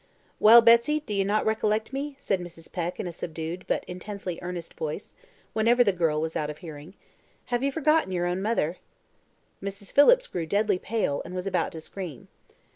"Well, 0.39 0.63
Betsy, 0.63 1.01
do 1.01 1.13
you 1.13 1.23
not 1.23 1.45
recollect 1.45 1.93
me?" 1.93 2.15
said 2.17 2.39
Mrs. 2.39 2.71
Peck, 2.73 2.99
in 2.99 3.05
a 3.05 3.11
subdued 3.13 3.65
but 3.67 3.83
intensely 3.85 4.39
earnest 4.41 4.73
voice, 4.73 5.13
whenever 5.53 5.83
the 5.83 5.91
girl 5.91 6.19
was 6.19 6.35
out 6.35 6.49
of 6.49 6.57
hearing. 6.57 6.95
"Have 7.53 7.61
you 7.61 7.71
forgotten 7.71 8.11
your 8.11 8.25
own 8.25 8.41
mother?" 8.41 8.77
Mrs. 9.61 9.93
Phillips 9.93 10.25
grew 10.25 10.47
deadly 10.47 10.79
pale, 10.79 11.21
and 11.23 11.35
was 11.35 11.45
about 11.45 11.71
to 11.73 11.79
scream. 11.81 12.29